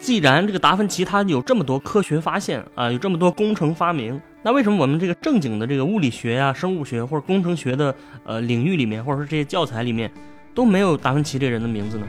[0.00, 10.10] 既然这个达芬奇他有这么多科学发现啊，有这么多工程发明，那为什么我们这个正经的这个物理学呀、生物学或者工程学的呃领域里面，或者说这些教材里面
[10.54, 12.06] 都没有达芬奇这人的名字呢？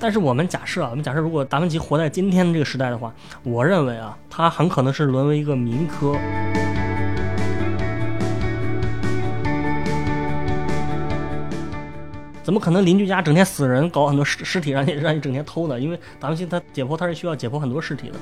[0.00, 3.12] 但是我们假设啊，我们假设如果达芬奇活在今天的这个时代的话，
[3.42, 6.16] 我认为啊，他很可能是沦为一个民科。
[12.44, 15.78] 怎么可能邻居家整天死人，搞很多尸尸体让你让你整天偷呢？
[15.78, 18.18] 因为达芬奇他解剖他是需要解剖很多尸体的。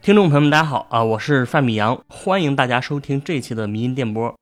[0.00, 4.32] 听众朋友们，大家好啊，我是范米阳，欢迎大家收听这期的迷音电波。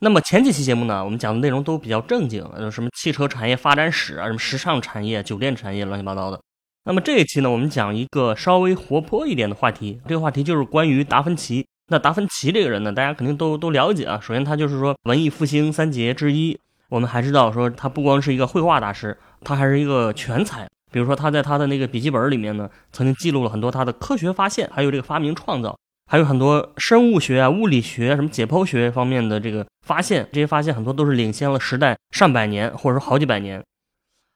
[0.00, 6.38] 那么前几期节目呢，我们讲的内容都比较正经，有什么汽车产业发展史啊，什么时尚产业、酒店产业，乱七八糟的。
[6.86, 9.98] 那么这一期呢，我们讲一个稍微活泼一点的话题。
[10.06, 11.66] 这个话题就是关于达芬奇。
[11.88, 14.20] 那达芬奇这个人呢，大家肯定都都了解啊。
[14.22, 16.58] 首先，他就是说文艺复兴三杰之一。
[16.90, 20.68] 我们还知道说，他不光是一个绘画大师，他还是一个全才。
[20.92, 25.74] 比如说，他在他的那个笔记本里面呢，曾经记录了很多他的科学发现，还有这个发明创造，
[26.06, 30.28] 还有很多生物学啊、物理学、什么解剖学方面的这个发现。
[30.32, 33.62] 这些发现很多都是领先了时代上百年，或者说好几百年。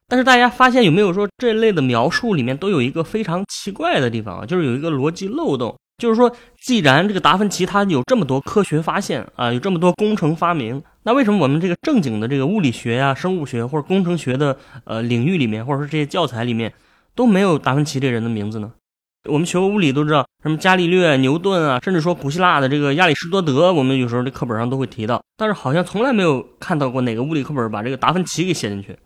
[0.09, 4.47] 但是大家发现有没有说这类的描述里面都有一个非常奇怪的地方啊？
[4.47, 16.73] 就是有一个逻辑漏洞，就是说，既然这个达芬奇他有这么多科学发现啊，有这么多工程发明，那为什么我们这个正经的这个物理学呀、生物学或者工程学的呃领域里面，或者说这些教材里面
[17.15, 18.73] 都没有达芬奇这人的名字呢？
[19.29, 28.97] 我们学过物理都知道，什么伽利略、牛顿啊，甚至说古希腊的这个亚里士多德，我们有时候这课本上都会提到，但是好像从来没有看到过哪个物理课本把这个达芬奇给写进去。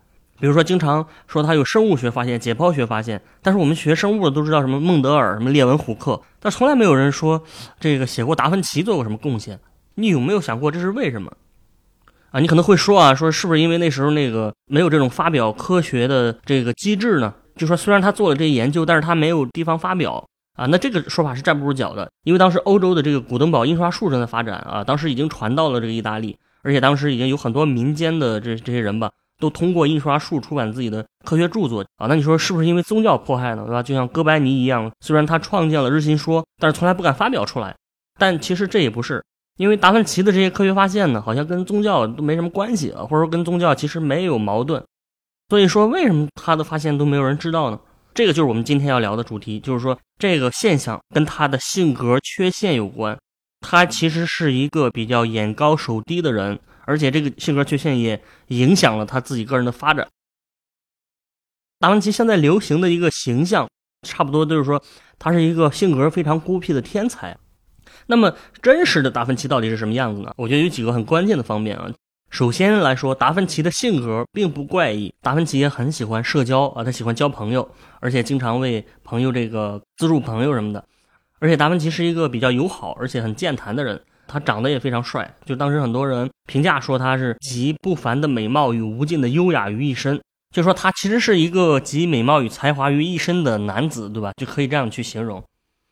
[0.40, 7.42] 比如说，经常说他有生物学发现、解剖学发现，但是我们学生物的都知道什么孟德尔、什么列文虎克，但从来没有人说
[7.78, 9.60] 这个写过达芬奇做过什么贡献。
[9.94, 11.30] 你有没有想过这是为什么？
[12.30, 17.34] 啊，你可能会说啊，说是不是因为那时候那个没有这种发表科学的这个机制呢？
[17.54, 20.64] 就说虽然他做了这些研究，但是他没有地方发表啊。
[20.66, 29.10] 那这个说法是站不住脚的，因为当时欧洲的这个古登堡印刷术正在发展啊，当时已经传到了这个意大利，而且当时已经有很多民间的这这些人吧。
[29.42, 33.64] 都通过印刷术出版自己的科学著作啊，那你说是不是因为宗教迫害呢？
[33.66, 33.82] 对吧？
[33.82, 37.74] 就像哥白尼一样，虽然他创建了日心说，但是从来不敢发表出来。
[38.20, 39.20] 但其实这也不是，
[39.56, 44.80] 因为达芬奇的这些科学发现呢，好像跟宗教都没什么关系啊，或者说跟宗教其实没有矛盾。
[45.48, 47.80] 所以说，为什么他的发现都没有人知道呢？
[48.14, 53.18] 这个就是我们今天要聊的主题，就是说这个现象跟他的性格缺陷有关。
[53.60, 56.60] 他其实是一个比较眼高手低的人。
[56.84, 60.08] 而且这个性格缺陷也影响了他自己个人的发展。
[61.78, 63.68] 达芬奇现在流行的一个形象，
[64.06, 64.82] 差不多就是说
[65.18, 67.36] 他是一个性格非常孤僻的天才。
[68.06, 70.32] 那么真实的达芬奇到底是什么样子呢？
[70.36, 71.90] 我觉得有几个很关键的方面啊。
[72.30, 77.68] 首先来说，达芬奇的性格并不怪异，达芬奇也很喜欢社交啊，他喜欢交朋友，
[78.00, 80.84] 而且经常为朋友这个资助朋友什么的。
[81.40, 84.02] 而且达芬奇是一个比较友好而且很健谈的人。
[84.32, 90.18] 他长得也非常帅，就当时很多人评价说他是集不凡的美貌与无尽的优雅于一身，
[90.54, 94.32] 就说他其实是一个集美貌与才华于一身的男子，对吧？
[94.38, 95.42] 就可以这样去形容。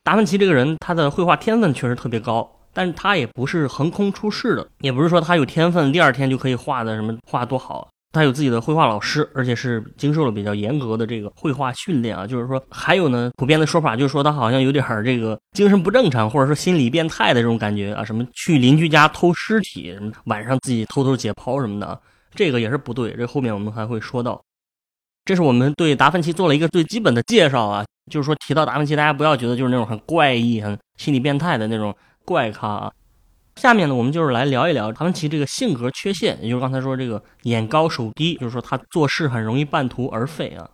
[0.02, 7.88] 达芬奇这个人，他的绘画天分确实特别高，但是他也不是横空出世的，也不是说他有天分，第二天就可以画的什么画多好。
[8.12, 12.26] 他有自己的绘画老师，而且是经受了比较严格的这个绘画训练啊。
[12.26, 18.04] 就是说，还有呢，普遍的说法就是说他好像有点儿这个精神不正常，或者说心理变态的这种感觉啊。
[18.04, 22.00] 什么去邻居家偷尸体，什么晚上自己偷偷解剖什么的，
[22.34, 23.12] 这个也是不对。
[23.12, 24.42] 这后面我们还会说到。
[25.24, 27.84] 这是我们对达芬奇做了一个最基本的介绍啊。
[28.10, 31.94] 就是说，提到达芬奇，大家不要觉得就是那种很怪异、很心理变态的那种
[32.24, 32.92] 怪咖啊。
[33.60, 40.66] 下面呢，我们就是来聊一聊达芬奇这个性格缺陷，也就是刚才说这个眼高手低，就是说他做事很容易半途而废啊。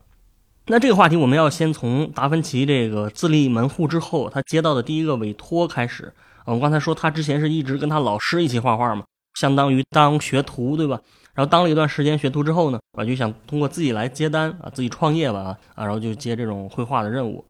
[0.66, 6.12] 那这个话题我们要先从达芬奇这个自立门户之后，他接到的第一个委托开始。
[6.44, 9.02] 我们刚才说他之前是一直跟他老师一起画画嘛，
[9.34, 11.00] 相当于当学徒对吧？
[11.34, 17.44] 然后当了一段时间学徒之后呢，啊就想通过自己来接单啊，自己创业吧啊，然后就接这种绘画的任务。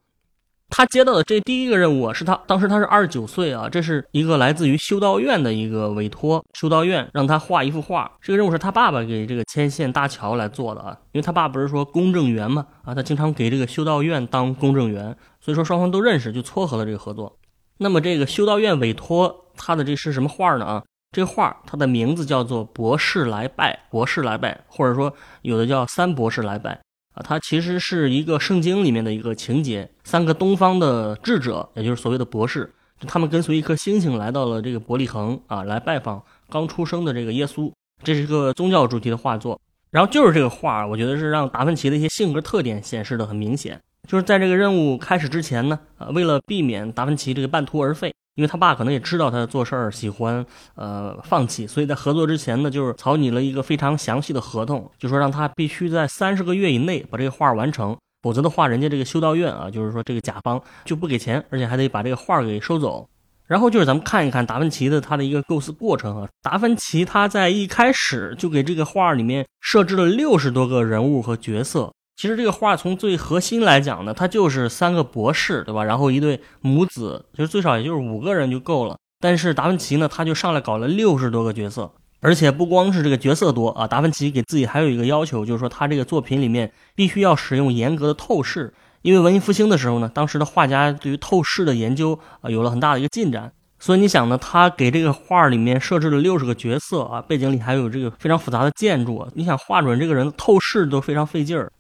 [0.69, 8.11] 他接到的这第一个任务啊，是他当时他是二十九岁啊，这是一个来自于修道院的一个委托，修道院让他画一幅画。
[8.21, 17.39] 这个任务是他爸爸给这个牵线搭桥来做的啊，因为他爸不是说公证员嘛啊，他经常给这个修道院当公证员，所以说双方都认识，就撮合了这个合作。
[17.79, 20.83] 那么这个修道院委托他的这是什么画呢啊？
[21.13, 26.79] 这画它的名字叫做《博士来拜》，博士来拜，或者说有的叫三博士来拜。
[27.17, 32.71] 啊，它其实是一个圣经里面的一个情节，三个东方的智者，也就是所谓的博士，
[33.09, 37.73] 他们跟随一颗星星来到了这个伯利恒啊，来拜访刚出生的这个耶稣。
[38.05, 39.59] 这是一个宗教主题的画作。
[39.91, 43.81] 然后就是这个画，我觉得是让达芬奇的一些性格特点显示的很明显。
[44.07, 50.45] 就是在这个任务开始之前呢，呃，为了避免达芬奇这个半途而废，因为他爸可能也知道他做事儿喜欢
[50.77, 63.09] 呃放弃，所以在合作之前呢，就是草拟了一个非常详细的合同，就说让他必须在三十个月以内把这个画完成，否则的话，人家这个修道院啊，就是说这个甲方就不给钱，而且还得把这个画给收走。
[63.47, 66.29] 然后就是咱们看一看达芬奇的他的一个构思过程啊。
[66.43, 71.93] 达芬奇他在一开始就给这个画里面设置了六十多个人物和角色。
[72.17, 75.85] 其实这个画从最核心来讲呢，它就是三个博士，对吧？
[75.85, 78.97] 然后一对母子，其实最少也就是五个人就够了。
[79.21, 88.73] 但是达芬奇呢，他就上来搞了六十多个角色，而且不光是这个角色多啊，达芬奇给自己还有一个要求，就是说他这个作品里面必须要使用严格的透视。
[89.03, 101.71] 因为文艺复兴的时候呢，当时的画家对于透视的研究啊有了很大的一个进展，所以你想呢，他给这个画里面设置了六十个角色啊，背景里还有这个非常复杂的建筑，你想画准这个人透视都非常费劲儿。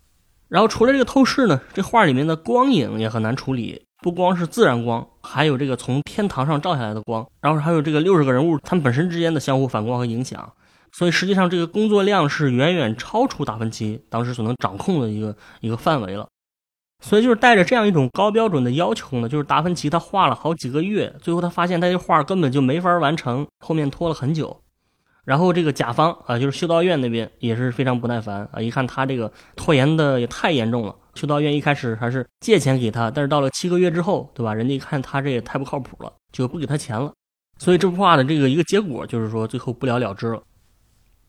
[0.48, 10.52] 然后除了这个透视呢，这画里面的光影也很难处理，不光是自然光，还有这个从天堂上照下来的光，然后还有这个六十个人物他们本身之间的相互反光和影响，
[10.92, 16.28] 所以实际上这个工作量是远远超出达芬奇当时所能掌控的一个一个范围了。
[17.04, 24.62] 所以就是带着这样一种高标准的要求呢，就是达芬奇他画了好几个月，最后他发现他这画根本就没法完成，后面拖了很久。
[25.26, 30.94] 然后这个甲方啊，就是修道院那边也是非常不耐烦啊，一看他这个拖延的也太严重了。
[31.16, 34.54] 修道院一开始还是借钱给他，但是到了七个月之后，对吧？
[34.54, 37.12] 人家一看他这也太不靠谱了，就不给他钱了。
[37.58, 40.40] 所以这幅画的这个一个结果就是说最后不了了之了。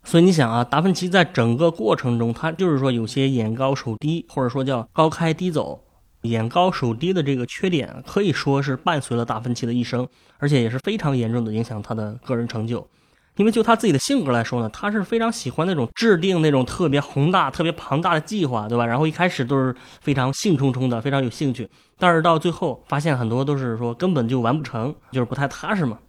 [0.04, 5.84] 所以你想啊，达芬奇在整个过程中，他就是说有些眼高手低，或者说叫高开低走，
[6.22, 10.08] 眼高手低的这个缺点，可以说是伴随了达芬奇的一生，
[10.38, 12.88] 而且也是非常严重的影响他的个人成就。
[13.38, 18.86] 因为就他自己的性格来说呢，他是非常喜欢那种制定那种特别宏大、特别庞大的计划，对吧？
[18.86, 26.00] 然后一开始都是非常兴冲冲的，非常有兴趣，但是到最后发现很多都是说根本就完不成，就是不太踏实嘛。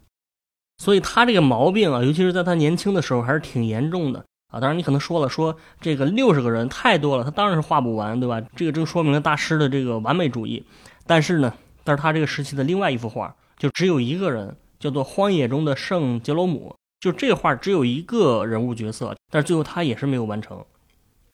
[0.79, 4.59] 所以他这个毛病啊，尤其是在他年轻的时候，还是挺严重的啊。
[4.59, 8.41] 当然，你可能说了，说这个六十个人太多了，他当然是画不完，对吧？
[8.55, 10.63] 这个正说明了大师的这个完美主义。
[11.05, 11.53] 但是呢，
[11.83, 20.63] 但是他这个时期的另外一幅画，就只有一个人，叫做《荒野中的圣杰罗姆》，就这画只有一个人物角色，但是最后他也是没有完成。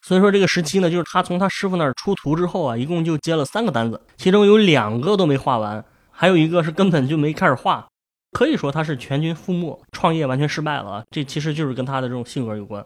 [0.02, 7.86] 所以说这个时期呢，就是他从他师傅那儿出图之后啊，一共就接了三个单子，其中有两个都没画完，还有一个是根本就没开始画。
[8.32, 11.02] 可以说他是全军覆没，创业完全失败了！
[11.10, 12.84] 这其实就是跟他的这种性格有关。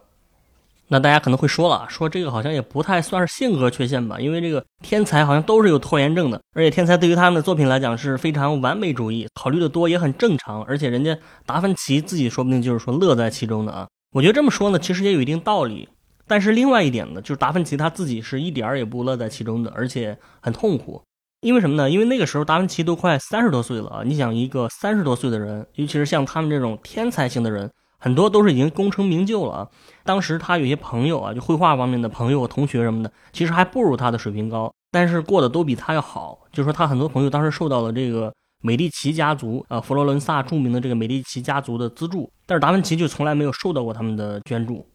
[0.93, 4.19] 那大家可能会说了，说这个好像也不太算是性格缺陷吧？
[4.19, 10.61] 因为这个天才好像都是有拖延症的，而且天才对于他们的作品来讲是非常完美主义，考虑的多也很正常。
[10.65, 13.87] 而且人家达芬奇自己说不定就是说乐在其中的啊！
[14.11, 15.87] 我觉得这么说呢，其实也有一定道理。
[16.27, 21.01] 但是另外一点呢，就是达芬奇他自己是一点儿也不乐在其中的，而且很痛苦。
[21.39, 21.89] 因为什么呢？
[21.89, 24.01] 因为那个时候达芬奇都快三十多岁了啊！
[24.05, 29.67] 你想，一个三十多岁的人，尤其是像他们这种天才型的人，很多都是已经功成名就了啊。
[30.03, 36.39] 当时他有些朋友啊，就绘画方面的朋友、同学什么的，其实还不如他的水平高，但是过得都比他要好。
[36.51, 44.87] 就说他很多朋友当时受到了这个美第奇家族啊，佛罗伦萨著名的这个美第奇家族的资助，但是达芬奇就从来没有受到过他们的捐助。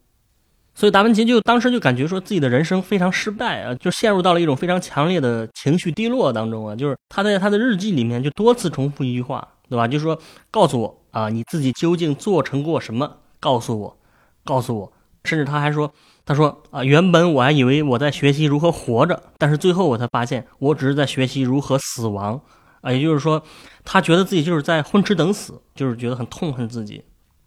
[0.74, 6.76] 所以达芬奇就当时就感觉说自己的人生非常失败啊，就陷入到了一种非常强烈的情绪低落当中啊。
[6.76, 9.88] 就是他在他的日记里面就多次重复一句话，对吧？
[9.88, 10.20] 就是说
[10.50, 13.16] 告诉我啊，你自己究竟做成过什么？
[13.40, 13.96] 告诉我，
[14.44, 14.92] 告诉我。
[15.24, 15.90] 甚至他还说，
[16.26, 22.38] 他说啊，原本我还以为我在学习如何活着，但是最后我才发现，我只是在学习如何死亡
[22.82, 22.92] 啊。
[22.92, 23.42] 也就是说，
[23.82, 27.02] 他觉得自己就是在混吃等死，就是觉得很痛恨自己。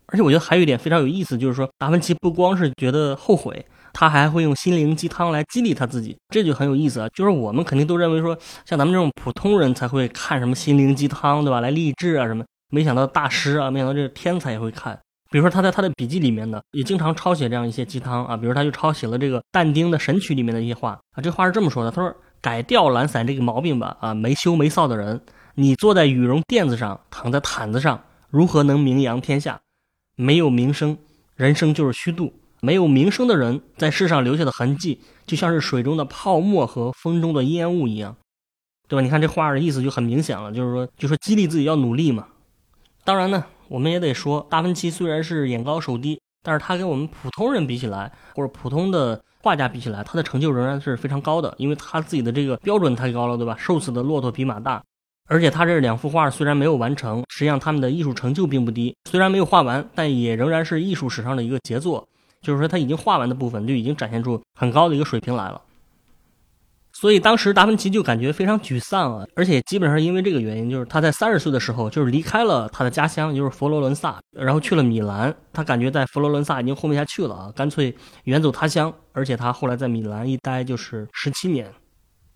[0.08, 7.08] 而且我觉得还有一点非常有意思，就是说达芬奇不光是觉得后悔，他还会用心灵鸡汤来激励他自己，这就很有意思啊。
[7.14, 8.36] 就是我们肯定都认为说，
[8.66, 11.62] 像咱们这种普通人才会看什么心灵鸡汤，对吧？
[11.62, 12.44] 来励志啊什么。
[12.70, 15.00] 没想到大师啊，没想到这个天才也会看。
[15.32, 18.36] 比如说他在他的笔记里面呢，也经常抄写这样一些鸡汤啊。
[18.36, 21.22] 比如他就抄写了这个但丁的《神曲》里面的一些话啊。
[21.22, 25.22] 这话是这么说的：他说，改掉懒散这个毛病吧，啊，没羞没臊的人，
[25.54, 29.60] 你坐在羽绒垫子上，躺在毯子上，如何能名扬天下？
[30.16, 30.98] 没有名声，
[31.36, 32.34] 人生就是虚度。
[32.62, 38.18] 没有名声的人，在世上留下的痕迹，就像是水中的泡沫和风中的烟雾一样，
[38.88, 39.02] 对吧？
[39.02, 42.29] 你看这话的意思就很明显了，就是说，就说激励自己要努力嘛。
[43.10, 53.56] 当然呢，我们也得说，达芬奇虽然是眼高手低，但是他跟我们普通人比起来，或者普通的画家比起来，他的成就仍然是非常高的，因为他自己的这个标准太高了，对吧？
[53.58, 54.84] 瘦死的骆驼比马大。
[55.28, 58.96] 而且他这两幅画虽然没有完成，实际上他们的艺术成就并不低。
[59.10, 62.08] 虽然没有画完，但也仍然是艺术史上的一个杰作。
[62.44, 65.60] 就是说他已经画完的部分就已经展现出很高的一个水平来了。
[67.00, 75.34] 所以当时达芬奇就感觉非常沮丧啊，而且基本上因为这个原因，就是他在三十岁的时候就是离开了他的家乡，就是佛罗伦萨，然后去了米兰。
[75.54, 78.94] 他感觉在佛罗伦萨已经混不下去了啊，干脆远走他乡。
[79.14, 81.72] 而且他后来在米兰一待就是十七年。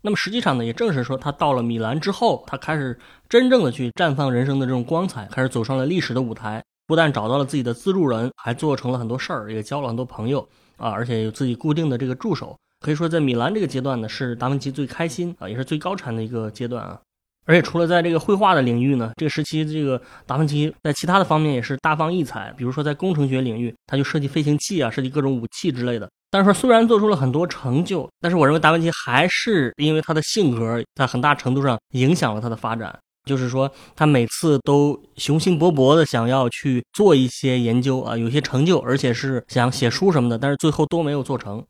[0.00, 6.64] 那么实际上呢，也正是说他到了米兰之后，他开始真正的去绽放人生的这种光彩，开始走上了历史的舞台。
[6.86, 10.40] 不但找到了自己的资助人，还做成了很多事儿，也交了很多朋友
[10.78, 12.56] 啊，而且有自己固定的这个助手。
[12.84, 17.00] 可以说，在米兰这个阶段呢，是达芬奇最开心啊，也是最高产的一个阶段啊。
[17.46, 22.52] 而且除了在这个绘画的领域呢，这个时期这个达芬奇在其他的方面也是大放异彩。
[22.58, 26.06] 比如说在工程学领域，他就设计飞行器啊，设计各种武器之类的。
[26.30, 32.94] 但是说虽然做出了很多成就，但是我认为达芬奇还是因为他的性格，在很大程度上影响了他的发展。
[33.24, 41.64] 就是说，他每次都雄心勃勃的想要去做一些研究啊，有些成就，而且是想写书什么的，但是最后都没有做成。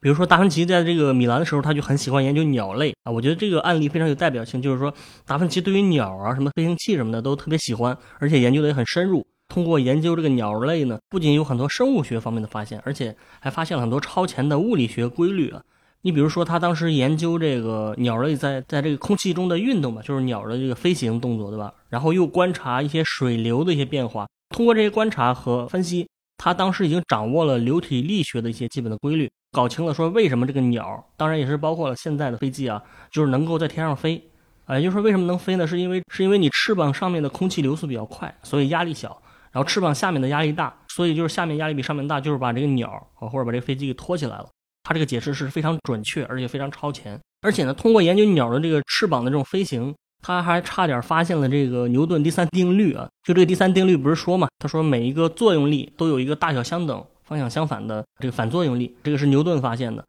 [0.00, 3.10] 比如说，达芬奇在这个米兰的时候，他就很喜欢研究鸟类啊。
[3.10, 4.92] 我觉得这个案例非常有代表性，就是说，
[5.26, 9.26] 达芬奇对于鸟啊、什么飞行器什么的都特别喜欢，而且研究的也很深入。
[9.48, 15.62] 通过研究这个鸟类呢，不仅有很多生物学方面的发现，而且还发现了很多超前的物理学规律啊。
[16.02, 21.72] 你比如说，他当时研究这个鸟类在在这个空气中的运动嘛，就是鸟的这个飞行动作，对吧？
[21.88, 34.22] 然后又观察一些水流的一些变化，通过这些观察和分析，他当时已经掌握了流体力学的一些基本的规律，搞清了说为什么这个鸟，当然也是包括了现在的飞机啊，就是能够在天上飞，
[34.66, 35.66] 啊，也就是说为什么能飞呢？
[35.66, 39.20] 是因为是因为你翅膀上面的空气流速比较快，所以压力小。
[39.50, 44.46] 然后翅膀下面的压力大，所以就是下面压力比上面大，就是把这个鸟啊或者把这个飞机给托起来了。
[44.82, 47.18] 他这个解释是非常准确，而且非常超前。
[47.40, 53.08] 而且呢，通过研究鸟的这个翅膀的这种飞行，他还差点发现了这个牛顿第三定律啊。
[53.22, 54.46] 就这个第三定律不是说嘛？
[54.58, 60.02] 他说每一个作用力都有一个大小相等、方向相反的这个反作用力，这个是牛顿发现的。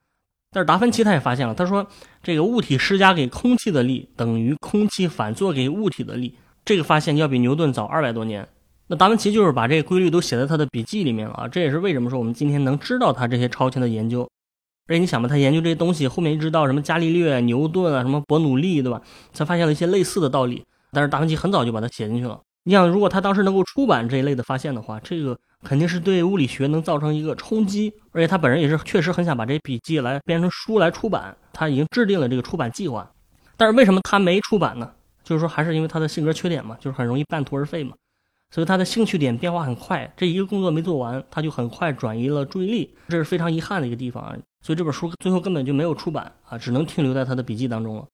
[0.52, 1.86] 但是达芬奇他也发现了，他说
[2.24, 6.34] 这个物体施加给空气的力等于空气反作给物体的力。
[6.66, 8.48] 这个发现要比牛顿早二百多年。
[8.88, 14.28] 那达芬奇就是把这个规律都写在他的笔记里面了啊，这也是为什么说我们今天能知道他这些超前的研究。
[14.88, 19.00] 而且你想吧，他研究这些东西，后面一直到什么伽利略、牛顿啊，什么伯努利，对吧？
[19.34, 20.64] 才发现了一些类似的道理。
[20.92, 22.40] 但是达芬奇很早就把它写进去了。
[22.64, 27.92] 你想，如果他当时能够出版这一类的发现的话，这个肯定是对物理学能造成一个冲击。
[28.12, 33.10] 而且他本人也是确实很想把这笔记来编成书来出版，他已经制定了这个出版计划。
[33.58, 34.92] 但是为什么他没出版呢？
[35.24, 37.94] 就是说，还是因为他的性格缺点嘛，就是很容易半途而废嘛。
[38.52, 44.36] 所以他的兴趣点变化很快，这一个工作没做完，他就很快转移了注意力，这是非常遗憾的一个地方啊。
[44.66, 48.06] 所以这本书最后根本就没有出版啊，只能停留在他的笔记当中了。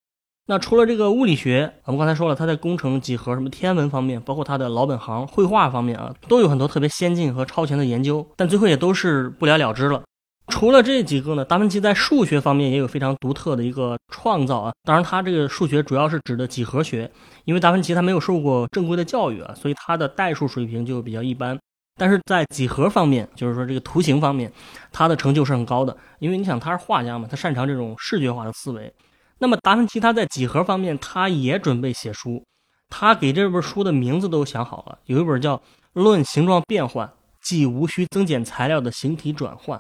[0.48, 10.04] 那除了这个物理学，我们刚才说了，他在工程、几何、什么天文方面，包括他的老本行绘画方面啊，都有很多特别先进和超前的研究，但最后也都是不了了之了。
[10.50, 14.72] 除了这几个呢，达芬奇在数学方面也有非常独特的一个创造啊。
[14.84, 17.10] 当然，他这个数学主要是指的几何学，
[17.46, 21.58] 因为达芬奇他没有受过正规的教育啊，所以他的代数水平就比较一般。
[21.98, 24.52] 但是在几何方面，就是说这个图形方面，
[24.92, 25.98] 他的成就是很高的。
[26.20, 28.94] 因为你想，他是画家嘛，他擅长这种视觉化的思维。
[29.40, 32.44] 那么达芬奇他在几何方面，他也准备写书，
[32.90, 35.58] 他给这本书的名字都想好了，有一本叫
[35.94, 37.12] 《论形状变换
[37.42, 39.78] 即无需增减材料的形体转换》。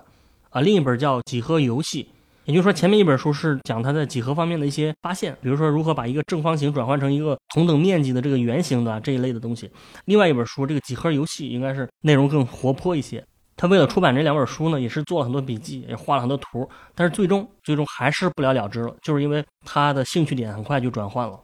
[0.49, 2.03] 啊，另一本叫《几何游戏》，
[2.45, 9.69] 也就是说，前面一本书是讲他在几何方面的一些发现，比如说如何把一个正方形转换成一个同等面积的这个圆形的这一类的东西。
[10.05, 13.25] 另外一本书，这个《几何游戏》应该是内容更活泼一些。
[13.57, 21.39] 他为了出版这两本书呢，也是做了很多笔记，也画了很多图，但是最终最终还是不了了之了，就是因为他的兴趣点很快就转换了。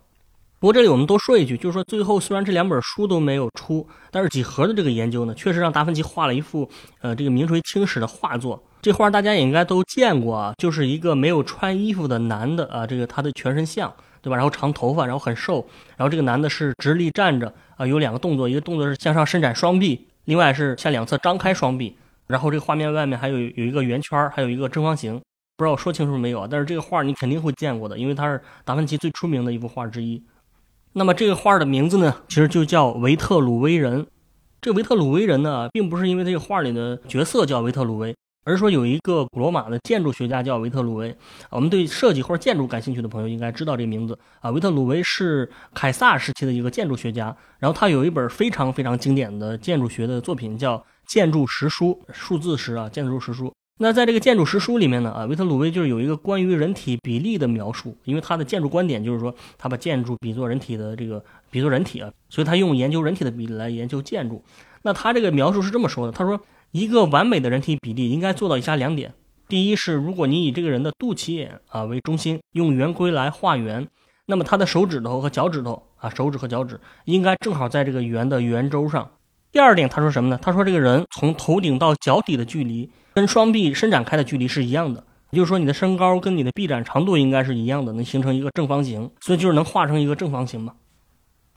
[0.60, 6.70] 不过这里我们多说一句，就是说最后虽然这两本书都没有出，但是几何的这个研究呢，确实让达芬奇画了一幅
[7.02, 8.62] 呃这个名垂青史的画作。
[8.82, 13.92] 这画大家也应该都见过啊，就是一个没有穿衣服的男的啊，这个他的全身像，
[14.22, 14.36] 对吧？
[14.36, 15.66] 然后长头发，然后很瘦，
[15.98, 21.96] 然后这个男的是直立站着啊，有两个动作，一个动作是向上伸展双臂，另外是向两侧张开双臂。
[22.32, 25.22] 然后这个画面外面还有有一个圆圈，还有一个正方形，
[25.58, 26.48] 不知道我说清楚没有啊？
[26.50, 30.24] 但是这个画你肯定会见过的，因为它是达芬奇最出名的一幅画之一。
[30.94, 34.08] 那么这个画的名字呢，其实就叫维特鲁威人。
[34.62, 38.16] 这维特鲁威人呢，并不是因为这个画里的角色叫维特鲁威。
[38.44, 41.16] 而是说有一个古罗马的建筑学家叫维特鲁威，
[41.52, 44.50] 我们对设计或者建筑感兴趣的朋友应该知道这个名字啊。
[44.50, 50.76] 维特鲁威是凯撒时期的一个建筑学家，然后他有一本非常非常经典的建筑学的作品叫
[51.12, 53.54] 《建筑实书》，数字石啊，建筑实书。
[53.80, 64.42] 那在这个建筑实书里面呢，啊，维特鲁威就是有一个关于人体比例的描述，因为他的建筑观点就是说，他把建筑比作人体的这个比作人体啊，所以他用研究人体的比例来研究建筑。
[64.84, 66.40] 那他这个描述是这么说的，他说
[66.72, 69.14] 一个完美的人体比例应该做到以下两点：
[69.50, 73.86] 第一是，如果你以这个人的肚脐眼啊为中心，用圆规来画圆，
[74.28, 79.12] 那么他的手指头和脚趾头啊，手指和脚趾应该正好在这个圆的圆周上。
[79.52, 80.40] 第二点，他说什么呢？
[80.42, 90.76] 他说这个人从头顶到脚底的距离跟双臂伸展开的距离是一样的，也就是说你的身高跟你的臂展长度应该是一样的，能形成一个正方形，所以就是能画成一个正方形嘛。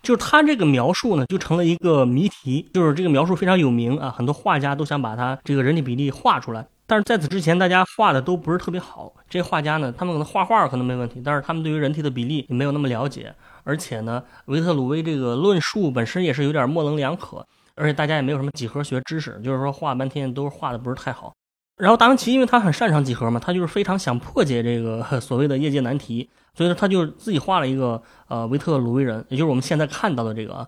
[0.02, 9.12] 就是他这个描述呢，就成了一个谜题，就是这个描述非常有名啊，很多画家都想把他这个人体比例画出来，但是在此之前大家画的都不是特别好。
[9.30, 13.32] 这些画家呢，他们可能画画可能没问题，但是他们对于人体的比例没有那么了解，
[13.62, 17.46] 而且呢，维特鲁威这个论述本身也是有点模棱两可。
[17.76, 21.33] 而且大家也没有什么几何学知识，就是说画半天都画的不是太好。
[21.76, 30.66] 然后达芬奇因为他很擅长几何嘛，他就是非常想破解这个 所谓的业界难题，所以说他就自己画了一个呃维特鲁威人，也就是我们现在看到的这个啊。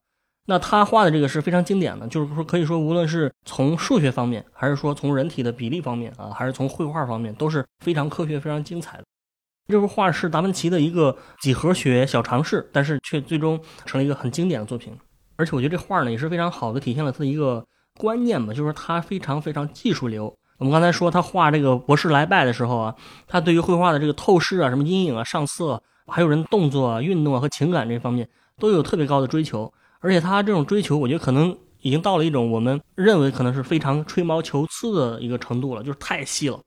[0.48, 9.04] 那他画的这个是非常经典的，就是说可以说无论是从数学方面，还是说从人体的比例方面啊，还是从绘画方面，都是非常科学、非常精彩的。
[9.68, 14.96] 这幅画是达芬奇的一个几何学小尝试，但是却最终成了一个很经典的作品。
[15.36, 17.64] 而且我觉得这画呢也是非常好的体现了他的一个
[17.98, 20.34] 观念吧，就是他非常非常技术流。
[20.58, 22.94] 我们刚才说他画这个博士来拜的时候啊，
[23.28, 28.28] 他对于绘画的这个透视啊、什么阴影啊、上色，还有人动作啊、运动啊和情感这方面
[28.58, 29.72] 都有特别高的追求。
[30.00, 36.58] 而且他这种追求，我觉得可能已经到了一种我们认为可能是非常吹毛求疵的一个程度了，就是太细了。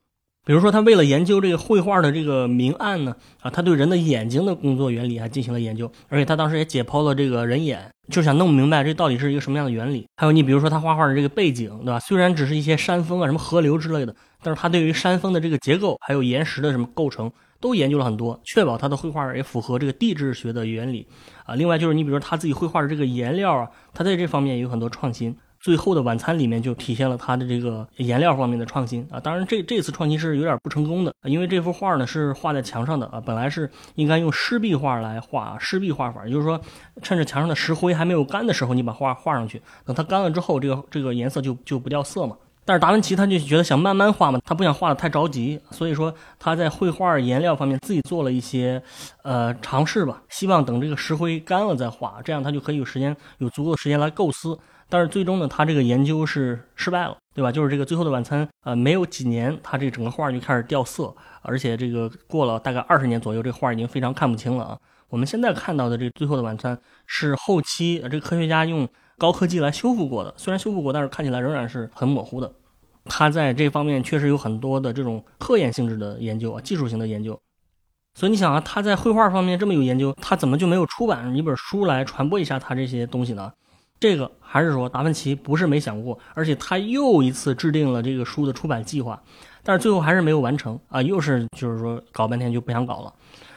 [0.45, 10.05] 比如说，他为了研究这个绘画的这个明暗呢，啊，他对人的眼睛的工作原理还进行了研究，而且他当时也解剖了这个人眼，就想弄明白这到底是一个什么样的原理。
[10.17, 11.99] 还有你比如说他画画的这个背景，对吧？
[11.99, 21.07] 虽然只是一些山峰啊、什么河流之类的，但是他对于山峰的这个结构，还有岩石的什么构成，都研究了很多，确保他的绘画也符合这个地质学的原理。
[21.45, 25.35] 啊，另外就是你比如说他自己绘画的这个颜料啊，他在这方面也有很多创新。
[25.59, 36.59] 最后的晚餐里面就体现了他的这个颜料方面的创新啊，当然这这次创新是有点不成功的，因为这幅画呢是画在墙上的啊，本来是应该用湿壁画来画湿壁画法，也就是说
[37.01, 42.35] 趁着墙上的石灰还没有干的时候，你把画画上去，等它干了之后，这个这个颜色就就不掉色嘛。
[42.65, 48.81] 但是达芬奇他就觉得想慢慢画嘛，他不想画的太着急，所以说他在绘画颜料方面自己做了一些
[49.23, 54.57] 呃尝试吧，希望等这个石灰干了再画，这样他就可以有时间有足够的时间来构思。
[54.89, 57.51] 但是最终呢，他这个研究是失败了，对吧？
[57.51, 64.77] 就是这个最后的晚餐，呃，没有几年，他这整个画就开始掉色，而且这个过了大概二十年左右，这画已经非常看不清了啊。
[65.09, 72.51] 我们现在看到的这最后的晚餐是后期这个科学家用高科技来修复过的，虽然修复过，但是看起来仍然是很模糊的。
[73.05, 77.39] 他在这方面确实有很多的这种科研性质的研究啊，技术性的研究。
[78.15, 83.51] 所以你想啊，他在绘画方面这么有研究，他怎么就没有出版一本书来传播一下他这些东西呢？
[83.99, 89.21] 这个还是说达芬奇不是没想过，而且他又一次制定了这个书的出版计划，
[89.61, 93.13] 但是最后还是没有完成啊，又是就是说搞半天就不想搞了，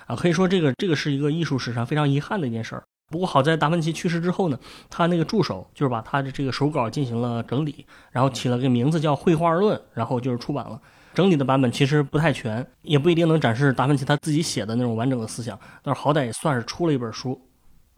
[0.06, 2.82] 啊，可以说这个这个是一个艺术史上非常遗憾的一件事儿。
[3.08, 10.80] 不过好在达芬奇去世之后呢，他那个助手就是把他的这个手稿进行了整理，然后起了个名字叫《绘画论》，然后就是出版了。
[11.14, 17.38] 整理的版本其实不太全，也不一定能展示达芬奇他自己写的那种完整的思想，但是好歹也算是出了一本书。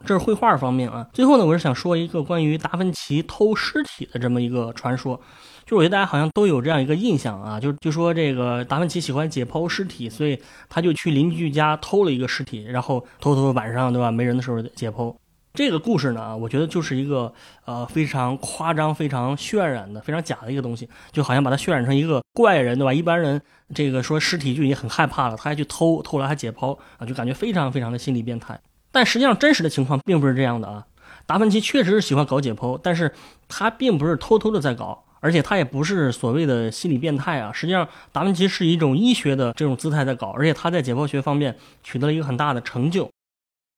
[0.03, 1.07] 这是绘画方面啊。
[1.13, 5.19] 最后呢，我是想说一个关于达芬奇偷尸体的这么一个传说。
[5.65, 15.15] 就我觉得大家好像都有这样一个印象啊，就就说这个达芬奇喜欢解剖尸体，所以他就去邻居家偷了一个尸体，然后偷偷晚上对吧没人的时候解剖。
[15.55, 17.33] 这个故事呢，我觉得就是一个
[17.65, 22.93] 呃非常夸张、非常渲染的、非常假的一个东西，就好像把它渲染成一个怪人对吧？
[22.93, 23.41] 一般人
[23.73, 28.59] 这个说尸体就已经很害怕了，他还去偷偷来还解剖啊，就感觉非常非常的心理变态。
[28.95, 30.85] 但实际上，真实的情况并不是这样的啊。
[31.25, 33.11] 达芬奇确实是喜欢搞解剖，但是
[33.49, 37.51] 他并不是偷偷的在搞，而且他也不是所谓的心理变态啊。
[37.51, 41.53] 实际上，达芬奇是一种医学的这种姿态在搞，而且他在解剖学方面
[41.83, 43.11] 取得了一个很大的成就。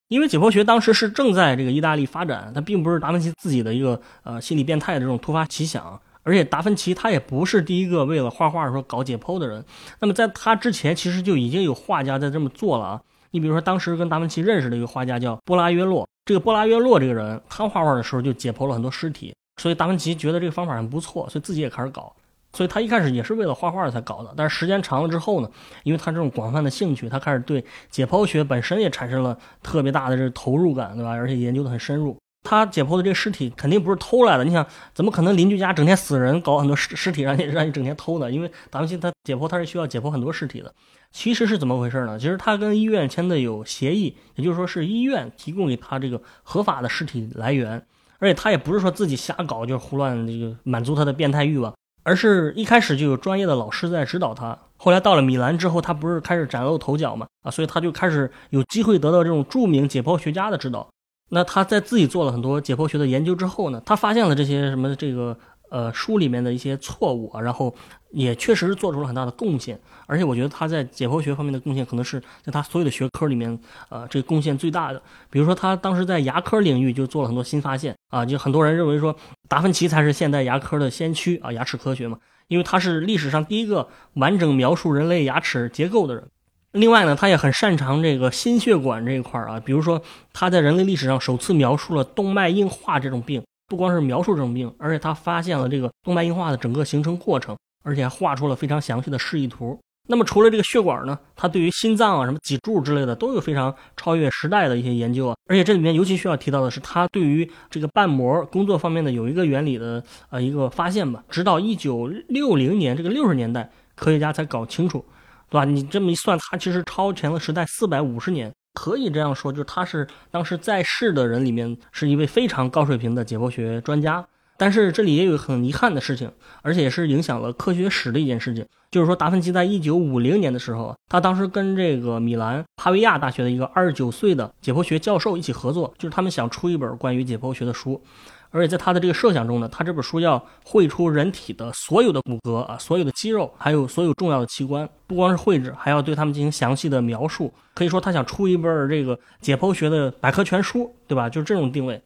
[0.09, 9.65] 因为解剖学当时是正在这个意大利发展，它并不是达芬奇自己的一个呃心理变态的这种突发奇想，而且达芬奇他也不是第一个为了画画说搞解剖的人。
[9.99, 13.01] 那么在他之前，其实就已经有画家在这么做了啊。
[13.37, 16.07] 你比如说，当时跟达芬奇认识的一个画家叫波拉约洛。
[16.25, 22.11] 这个波拉约洛这个人，他画画的时候就解剖了很多尸体，所以达芬奇觉得这个方法很不错，所以自己也开始搞。
[22.51, 24.33] 所以他一开始也是为了画画才搞的。
[24.35, 25.49] 但是时间长了之后呢，
[25.83, 31.11] 因为他这种广泛的兴趣，他开始对解剖学本身也产生了特别大的这投入感，对吧？
[31.11, 32.17] 而且研究的很深入。
[32.47, 34.45] 他解剖的这个尸体肯定不是偷来的。
[34.45, 38.31] 你想，怎么可能邻居家整天死人，搞很多尸尸体让你让你整天偷呢？
[38.31, 40.73] 因为达芬奇他解剖他是需要解剖很多尸体的。
[41.11, 42.17] 其实是怎么回事呢？
[42.17, 47.85] 其实他跟医院签的有协议，也就是说是医院提供给他这个合法的尸体来源，
[48.19, 54.57] 而且他也不是说自己瞎搞，就是胡乱这个满足他的变态欲望，而是一开始就有专业的老师在指导他。
[54.77, 57.25] 后来到了米兰之后，他不是开始崭露头角嘛？
[57.43, 60.87] 啊，所以他就开始有机会得到这种著名解剖学家的指导。
[61.29, 65.37] 那他在自己做了很多解剖学的研究之后呢，他发现了这些什么这个
[65.69, 67.75] 呃书里面的一些错误啊，然后
[68.11, 69.79] 也确实做出了很大的贡献。
[70.05, 73.59] 而且我觉得他在解剖学方面的贡献，可能是在他所有的学科里面，
[73.89, 75.01] 呃，这个贡献最大的。
[75.29, 79.13] 比如说他当时在牙科领域就做了很多新发现啊，就很多人认为说
[79.49, 86.29] 达芬奇才是现代牙科的先驱啊，牙齿科学嘛，因为他是历史上第一个完整描述人类牙齿结构的人。
[86.77, 99.77] 另外呢，他也很擅长这个心血管这一块啊，比如说他在人类历史上首次描述了动脉硬化这种病，不光是描述这种病，而且他发现了这个动脉硬化的整个形成过程，而且还画出了非常详细的示意图。
[100.09, 105.35] 那么除了这个血管呢，他对于心脏啊、什么脊柱之类的都有非常超越时代的一些研究啊。
[105.49, 115.03] 而且这里面尤其需要提到的是，他对于这个瓣膜工作方面的有一个原理的呃一个发现吧，直到一九六零年这个六十年代，科学家才搞清楚。
[115.49, 115.65] 对吧？
[115.65, 124.25] 你这么一算，他其实超前了时代四百五十年，可以这样说，就是他是当时在世的人里面是一位非常高水平的解剖学专家。
[124.59, 126.31] 但是这里也有很遗憾的事情，
[126.63, 138.01] 而且也是影响了科学史的一件事情，就是说达芬奇在一九五零年的时候，他当时跟这个米兰帕维亚大学的一个二十九岁的解剖学教授一起合作，就是他们想出一本关于解剖学的书。
[138.49, 147.53] 而且在他的这个设想中呢，他这本书要绘出人体的所有的骨骼啊，所有的肌肉，还有所有重要的器官，不光是绘制，还要对他们进行详细的描述。
[147.73, 151.29] 可以说，他想出一本这个解剖学的百科全书，对吧？
[151.29, 152.01] 就是这种定位。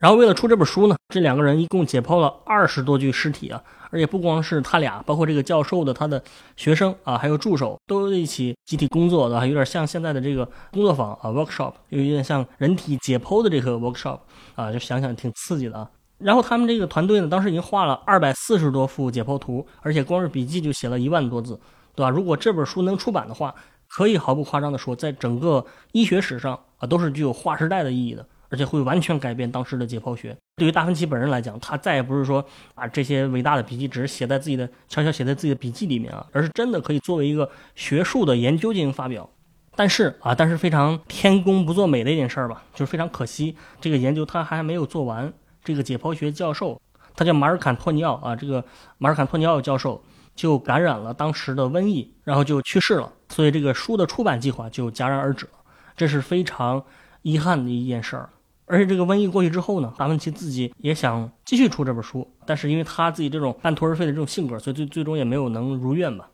[0.00, 6.22] 然后为了出这本书呢，这两个人一共解剖了二十多具尸体啊，而且不光是他俩，包括这个教授的他的
[6.56, 14.20] 学生啊，还有助手，都一起集体工作的，有点像现在的这个工作坊啊，workshop，有点像人体解剖的这个 workshop。
[14.54, 15.90] 啊，就想想挺刺激的啊。
[16.18, 21.58] 然后他们这个团队呢，当时已经画了二百四十多幅解剖图，而且光是笔记就写了一万多字，
[21.94, 22.08] 对吧？
[22.10, 23.54] 如果这本书能出版的话，
[23.88, 30.36] 可以毫不夸张的说，在整个医学史上啊，都是具有划时代的意义的，而且会完全改变当时的解剖学。
[30.56, 39.30] 对于达芬奇本人来讲，他再也不是说啊这些伟大的笔记只是写在自己的悄悄写在自己的笔记里面啊，而是真的可以作为一个学术的研究进行发表。
[39.76, 45.32] 但是啊，但是非常天公不作美的一件事儿吧，就是非常可惜，这个研究他还没有做完。
[45.64, 46.78] 这个解剖学教授，
[47.14, 48.62] 他叫马尔坎托尼奥啊，这个
[48.98, 50.02] 马尔坎托尼奥教授
[50.34, 53.10] 就感染了当时的瘟疫，然后就去世了。
[53.28, 55.52] 所以这个书的出版计划就戛然而止了，
[55.96, 56.82] 这是非常
[57.22, 58.28] 遗憾的一件事儿。
[58.70, 66.30] 而且这个瘟疫过去之后呢，达芬奇自己也想继续出这本书，但是因为他自己这种半途而废的这种性格，所以最最终也没有能如愿吧。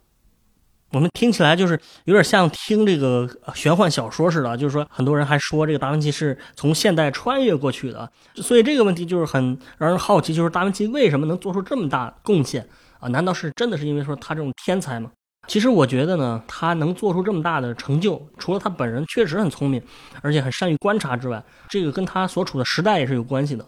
[0.93, 12.69] 我们听起来就是有点像听这个玄幻小说似的，就是说很多人还说这个达芬奇是从现代穿越过去的，所以这个问题就是很让人好奇，就是达芬奇为什么能做出这么大贡献
[13.01, 13.09] 啊？
[13.09, 15.11] 难道是真的是因为说他这种天才吗？
[15.47, 19.83] 其实我觉得呢，他能做出这么大的成就，除了他本人确实很聪明，
[20.23, 23.65] 而且很善于观察之外，这个跟他所处的时代也是有关系的。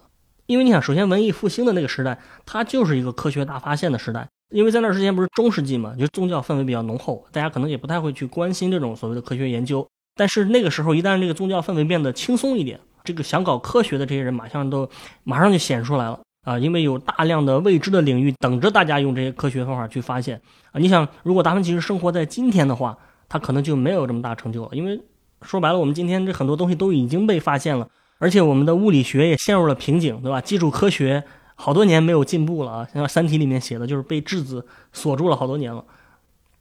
[0.47, 4.27] 因为你想，首先文艺复兴的那个时代，它就是一个科学大发现的时代。
[4.55, 9.87] 因为在那之前不是中世纪嘛，就宗教氛围比较浓厚，大家可能也不太会去关心这种所谓的科学研究。
[10.17, 14.89] 但是那个时候，一旦这个宗教氛围变得轻松一点，这个想搞科学的这些人马上都
[15.23, 16.59] 马上就显出来了啊！
[16.59, 20.41] 因为有大量的未知的领域等着大家用这些科学方法去发现
[20.73, 20.79] 啊！
[20.79, 22.97] 你想，如果达芬奇是生活在今天的话，
[23.29, 24.71] 他可能就没有这么大成就了。
[24.73, 25.01] 因为
[25.43, 30.41] 说白了，我们今天这很多东西都已经被发现了，而且我们的物理学也陷入了瓶颈，对吧？
[30.41, 31.25] 基础科学。
[31.61, 32.89] 好多年没有进步了啊！
[32.95, 35.85] 像《三体》里面写的，就是被质子锁住了好多年了。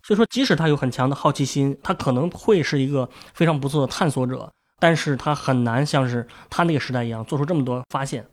[0.01, 8.25] 所以说，即使他有很强的好奇心，他可能会是一个非常不错的探索者，但是他很难像是他那个时代一样做出这么多发现。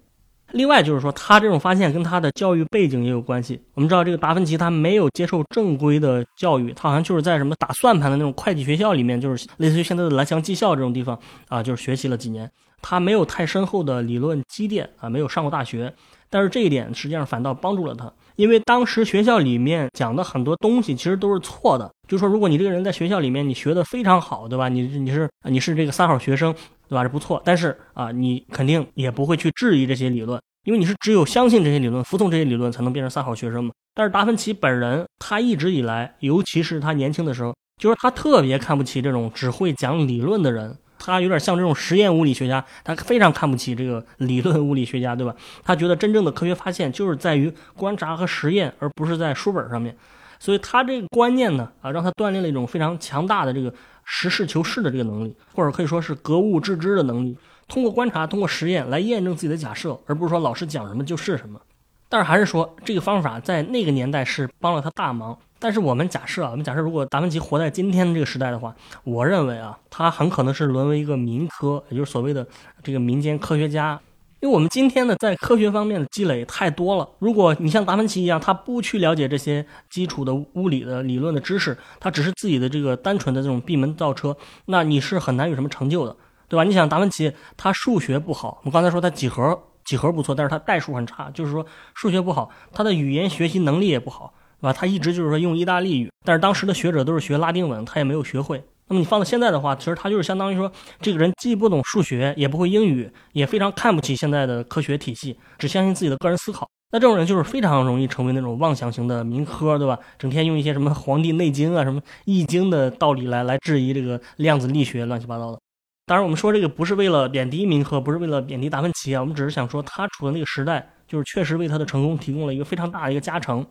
[0.55, 3.61] 另外就是说，他这种发现跟他的教育背景也有关系。
[3.75, 12.51] 我们知道，这个达芬奇他没有接受正规的教育，他好像就是在什么打算盘的那种会计学校里面，就是类似于现在的蓝翔技校这种地方啊，就是学习了几年。
[12.81, 15.93] 他没有太深厚的理论积淀啊，没有上过大学。
[16.31, 21.91] 但是这一点实际上反倒帮助了他，因为当时学校里面讲的很多东西其实都是错的。
[22.09, 24.69] 就说，如果你这个人在学校里面你学的非常好，对吧？
[24.69, 26.55] 你你是你是这个三好学生，
[26.89, 27.03] 对吧？
[27.03, 27.41] 这不错。
[27.45, 33.73] 但是啊，你肯定也不会去质疑这些理论，因为你是只有相信这些理论、服从这些理论，才能变成三好学生嘛。
[33.95, 40.77] 但是达芬奇本人，他一直以来，尤其是他年轻的时候，就是他特别看不起这种只会讲理论的人。
[40.97, 45.35] 他有点像这种实验物理学家，他非常看不起这个理论物理学家，对吧？
[45.63, 49.95] 他觉得真正的科学发现就是在于观察和实验，而不是在书本上面。
[50.41, 53.73] 所以他这个观念呢，啊，让他锻炼了一种非常强大的这个
[54.05, 57.37] 实事求是的这个能力，或者可以说是格物致知的能力。
[57.67, 61.61] 通过观察，通过实验来验证自己的假设，而不是说老师讲什么就是什么。
[62.09, 65.37] 但是还是说这个方法在那个年代是帮了他大忙。
[65.59, 72.47] 但是我们假设啊，我们假设如果达芬奇活在今天的这个时代的话，我认为啊，他很可能是沦为一个民科，也就是所谓的
[72.83, 73.99] 这个民间科学家。
[74.45, 77.09] 因为我们今天呢，在科学方面的积累太多了。
[77.19, 86.15] 如果你像达芬奇一样，他不去了解这些基础的物理的理论的知识，他只是自己的这个单纯的这种闭门造车，那你是很难有什么成就的，
[86.47, 86.65] 对吧？
[86.65, 94.75] 你想达芬奇，他数学不好，我们刚才说他几何几何不错，但是他代数很差，就是说数学不好，他的语言学习能力也不好，对吧？
[94.75, 98.63] 他一直就是说用意大利语，但是当时的学者都是学拉丁文，他也没有学会。
[98.89, 100.71] 那么你放到现在的话，其实他就是相当于说，
[101.01, 106.69] 这个人既不懂数学，也不会英语，也非常看不起现在的科学体系，只相信自己的个人思考。
[106.93, 109.99] 那这种人就是非常容易成为那种妄想型的民科，对吧？
[110.17, 115.59] 整天用一些什么《黄帝内经》啊、什么《易经》的道理来来质疑这个量子力学，乱七八糟的。
[116.07, 123.67] 当然，我们说这个不是为了贬低民科，不是为了贬低达芬奇啊，我们只是想说他处的那个时代，就是确实为他的成功提供了一个非常大的一个加成。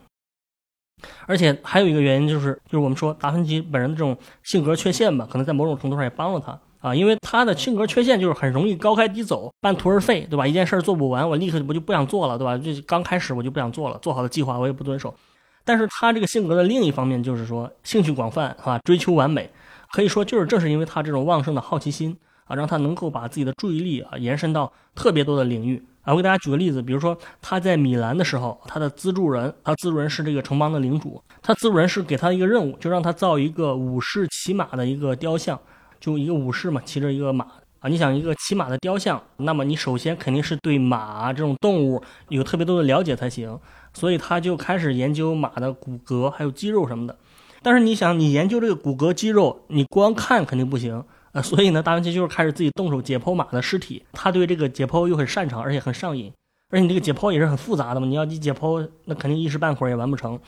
[1.25, 10.45] 而且还有一个原因就是，就是我们说达芬奇本人的这种性格缺陷吧，可能在某种程度上也帮了他啊，因为他的性格缺陷就是很容易高开低走，半途而废，对吧？
[10.45, 12.57] 一件事做不完，我立刻我就不想做了，对吧？
[12.57, 15.13] 就刚开始我就不想做了，做好的计划我也不遵守。
[15.63, 19.49] 但是他这个性格的另一方面就是说兴趣广泛啊，追求完美，
[19.93, 25.81] 可以说就是正是因为他这种旺盛的好奇心啊，让他能够把自己的注意力啊延伸到特别多的领域。
[26.03, 35.57] 啊，我给大家举个例子，比如说他在米兰的时候，他的资助人，他资助人是这个城邦的领主，他资助人是给他一个任务，就让他造一个武士骑马的一个雕像，
[36.01, 37.45] 就一个武士嘛，骑着一个马
[37.79, 37.87] 啊。
[37.87, 43.57] 你想一个骑马的雕像，那么你首先肯定是对马这种动物有特别多的了解才行，
[43.93, 47.17] 所以他就开始研究马的骨骼还有肌肉什么的。
[47.61, 51.05] 但是你想，你研究这个骨骼肌肉，你光看肯定不行。
[51.33, 56.31] 呃，所以呢，达芬奇就是开始自己动手解剖马的尸体，他对这个解剖又很擅长，而且很上瘾，
[56.69, 60.39] 而且你这个解剖也是很复杂的嘛，你要你解剖，那肯定一时半会儿也完不成。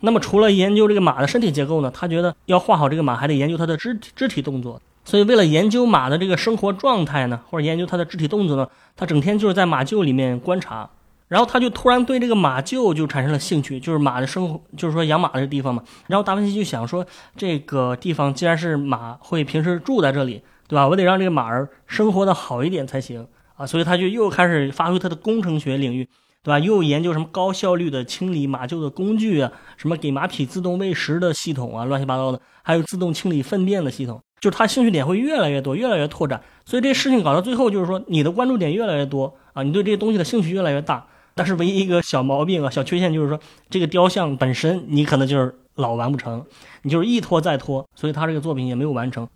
[0.00, 4.82] 那么除了研究这个马的身体结构呢，他觉得要画好这个马，还得研究它的肢体肢体动作。
[5.04, 10.90] 所以为了研究马的这个生活状态呢，或者研究它的肢体动作呢，他整天就是在马厩里面观察。
[11.32, 15.82] 然后他就突然对这个马厩就产生了兴趣，就是马的生活，就是说养马的地方嘛。
[16.06, 20.86] 然后达芬奇就想说，这个地方既然是马会平时住在这里，对吧？
[20.86, 23.64] 我得让这个马儿生活的好一点才行啊。
[23.66, 26.06] 所以他就又开始发挥他的工程学领域，
[26.42, 26.58] 对吧？
[26.58, 34.20] 又研究什么高效率的清理马厩的工具啊，什么给马匹自动喂食的系统啊，乱七八糟的，还有自动清理粪便的系统。
[34.38, 36.42] 就是他兴趣点会越来越多，越来越拓展。
[36.66, 41.06] 所以这事情搞到最后，就是说你的关注点越来越多啊，你对这些东西的兴趣越来越大。
[41.34, 43.38] 但是唯一一个小毛病啊，小缺陷就是说，
[43.70, 46.44] 这个雕像本身你可能就是老完不成，
[46.82, 49.28] 你就是一拖再拖，所以他这个作品也没有完成。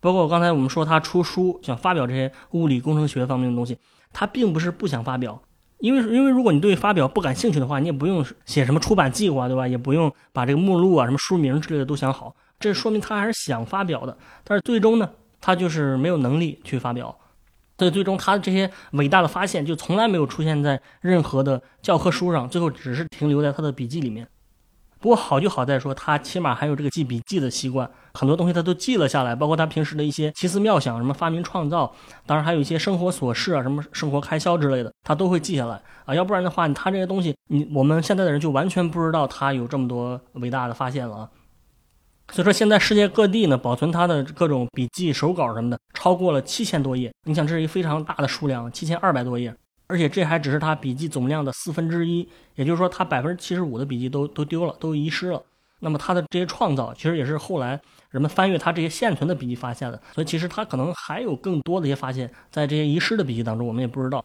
[0.00, 3.76] 包括刚才我们说他出书想发表这些物理工程学方面的东西，
[4.12, 5.40] 他并不是不想发表，
[5.78, 9.66] 因为因为如果你对发表不感兴趣的话，你也不用写什么出版计划，对吧？
[9.66, 17.18] 也不用把这个目录啊、什么书名之类的都想好，这说明他还是想发表的，但是最终呢，他就是没有能力去发表。
[17.78, 24.26] 所以最终，他的这些伟大的发现就从来没有出现在任何的教科书上，最后只是停留在他的笔记里面。
[24.98, 36.14] 不过好就好在说，他起码还有这个记笔记的习惯，很多东西他都记了下来，包括他平时的一些奇思妙想，什么发明创造，当然还有一些生活琐事啊，什么生活开销之类的，他都会记下来啊。
[36.14, 41.30] 要不然的话，他这些东西，你我们现在的人就完全不知道他有这么多伟大的发现了啊。
[42.32, 47.12] 所以说，现在世界各地呢，保存他的各种笔记、手稿什么的，超过了七千多页。
[47.24, 49.54] 你想，这是一非常大的数量，七千二百多页，
[49.86, 52.28] 而且这还只是他笔记总量的四分之一。
[52.56, 55.42] 也就是说，他百分之七十五的笔记都都丢了，都遗失了。
[55.78, 60.00] 那么他的这些创造，其实也是后来人们翻阅他这些现存的笔记发现的。
[60.14, 64.24] 所以，其实他可能还有更多的一些发现，在这些遗失的笔记当中，我们也不知道。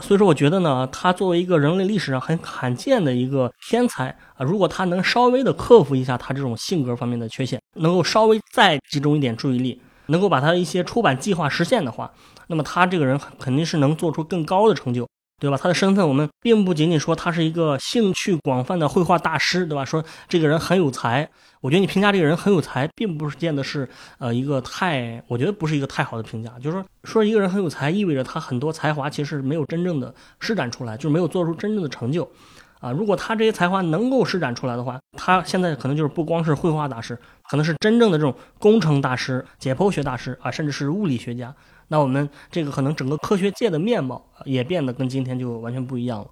[0.00, 12.10] 所以说，我觉得呢，他作为一个人类历史上很罕见的一个天才啊，如果他能稍微的克服一下他这种性格方面的缺陷，能够稍微再集中一点注意力，能够把他的一些出版计划实现的话，
[12.46, 15.06] 那么他这个人肯定是能做出更高的成就。
[15.42, 15.58] 对吧？
[15.60, 19.84] 他的身份，我们并不仅仅说他是一个兴趣广泛的绘画大师，对吧？
[19.84, 21.28] 说这个人很有才，
[21.60, 26.52] 我觉得你评价这个人很有才，并不是见得是呃一个太，我觉得不是一个太好的评价。
[26.60, 32.30] 就是说，说一个人很有才，意味着他很多才华其实没有真正的施展出来，就是没有做出真正的成就，
[32.78, 32.92] 啊。
[32.92, 37.18] 如果他这些才华能够施展出来的话，他现在可能就是不光是绘画大师，
[37.50, 41.52] 可能是真正的这种工程大师、解剖学大师啊，甚至是物理学家。
[41.92, 46.26] 那我们这个可能整个科学界的面貌也变得跟今天就完全不一样了。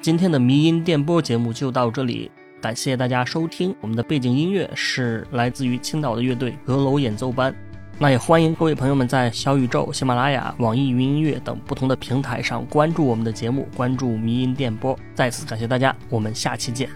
[0.00, 2.30] 今天的迷音电波节目就到这里，
[2.60, 3.74] 感谢大家收听。
[3.80, 7.52] 我们的背景音乐是来自于青岛的乐队阁楼演奏班。
[7.98, 14.96] 那也欢迎各位朋友们在小宇宙、喜马拉雅、网易云音乐等不同的平台上关注我们的节目，关注迷音电波。
[15.16, 16.88] 再次感谢大家，我们下期见。